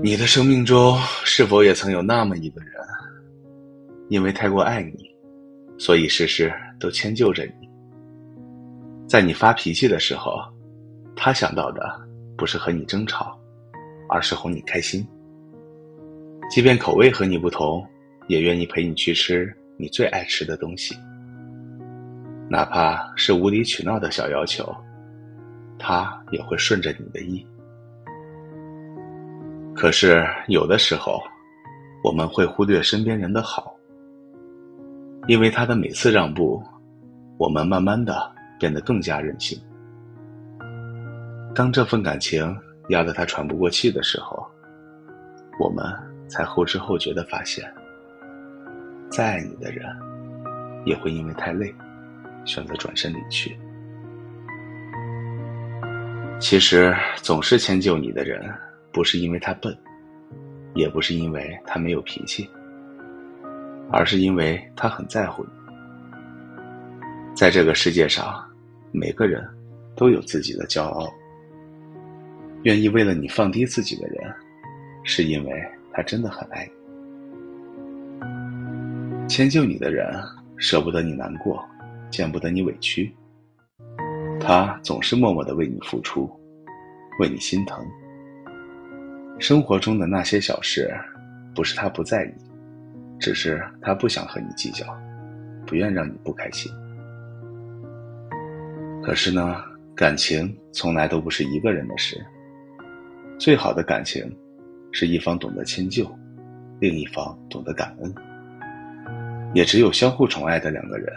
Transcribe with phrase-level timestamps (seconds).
[0.00, 2.72] 你的生命中是否也曾有那么一个人，
[4.08, 5.10] 因为太过爱你，
[5.76, 7.68] 所以事事都迁就着你？
[9.08, 10.40] 在你发脾气的时候，
[11.16, 11.82] 他想到的
[12.36, 13.36] 不是和你争吵，
[14.08, 15.04] 而是哄你开心。
[16.48, 17.84] 即便口味和你不同，
[18.28, 20.94] 也愿意陪你去吃你最爱吃的东西，
[22.48, 24.72] 哪怕是无理取闹的小要求，
[25.76, 27.44] 他也会顺着你的意。
[29.78, 31.22] 可是有的时候，
[32.02, 33.72] 我们会忽略身边人的好，
[35.28, 36.60] 因为他的每次让步，
[37.38, 39.56] 我们慢慢的变得更加任性。
[41.54, 44.44] 当这份感情压得他喘不过气的时候，
[45.60, 45.86] 我们
[46.26, 47.64] 才后知后觉的发现，
[49.08, 49.86] 再爱你的人，
[50.86, 51.72] 也会因为太累，
[52.44, 53.56] 选择转身离去。
[56.40, 58.52] 其实，总是迁就你的人。
[58.98, 59.72] 不是因为他笨，
[60.74, 62.50] 也不是因为他没有脾气，
[63.92, 65.50] 而是因为他很在乎你。
[67.32, 68.44] 在这个世界上，
[68.90, 69.48] 每个人
[69.94, 71.08] 都有自己的骄傲，
[72.64, 74.34] 愿意为了你放低自己的人，
[75.04, 76.68] 是因为他真的很爱
[78.18, 79.28] 你。
[79.28, 80.12] 迁就你的人，
[80.56, 81.64] 舍不得你难过，
[82.10, 83.14] 见不得你委屈，
[84.40, 86.28] 他总是默默的为你付出，
[87.20, 87.86] 为你心疼。
[89.38, 90.92] 生活中的那些小事，
[91.54, 92.34] 不是他不在意，
[93.20, 94.84] 只是他不想和你计较，
[95.64, 96.70] 不愿让你不开心。
[99.00, 99.62] 可是呢，
[99.94, 102.20] 感情从来都不是一个人的事。
[103.38, 104.28] 最好的感情，
[104.90, 106.04] 是一方懂得迁就，
[106.80, 108.12] 另一方懂得感恩。
[109.54, 111.14] 也只有相互宠爱的两个人，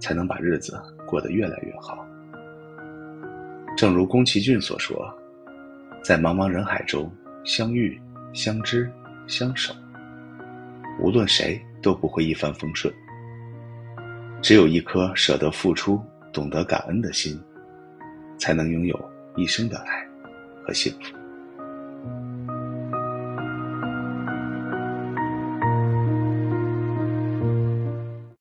[0.00, 2.06] 才能把日子过得越来越好。
[3.76, 5.14] 正如宫崎骏所说。
[6.08, 7.12] 在茫茫人海中
[7.44, 8.00] 相遇、
[8.32, 8.90] 相知、
[9.26, 9.74] 相守，
[10.98, 12.90] 无论谁都不会一帆风顺。
[14.40, 17.38] 只有一颗舍得付出、懂得感恩的心，
[18.38, 18.98] 才能拥有
[19.36, 20.02] 一生的爱
[20.64, 21.14] 和幸福。